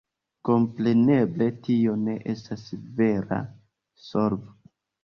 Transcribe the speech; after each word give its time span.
Kompreneble 0.47 1.49
tio 1.69 1.95
ne 2.09 2.17
estas 2.35 2.67
vera 2.99 3.43
solvo. 4.11 4.57